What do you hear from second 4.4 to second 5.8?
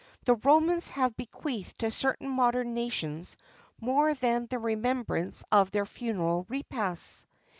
the remembrance of